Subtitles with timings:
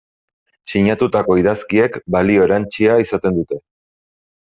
[0.71, 3.61] Sinatutako idazkiek balio erantsia izaten dute.